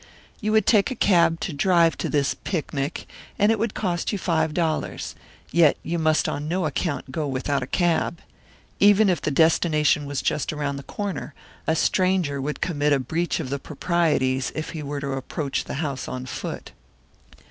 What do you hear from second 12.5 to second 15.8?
commit a breach of the proprieties if he were to approach the